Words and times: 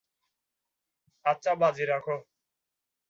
আচ্ছা 1.25 1.51
বাজি 1.61 1.83
রাখো। 1.85 2.15